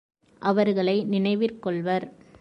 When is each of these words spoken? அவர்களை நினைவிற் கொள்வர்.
அவர்களை 0.41 1.05
நினைவிற் 1.11 1.59
கொள்வர். 1.59 2.05